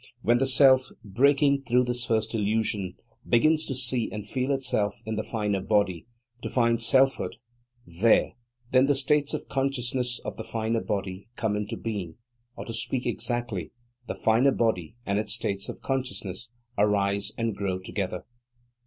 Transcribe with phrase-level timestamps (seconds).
[0.23, 2.95] When the Self, breaking through this first illusion,
[3.29, 6.07] begins to see and feel itself in the finer body,
[6.41, 7.35] to find selfhood
[7.85, 8.31] there,
[8.71, 12.15] then the states of consciousness of the finer body come into being;
[12.55, 13.73] or, to speak exactly,
[14.07, 16.49] the finer body and its states of consciousness
[16.79, 18.25] arise and grow together.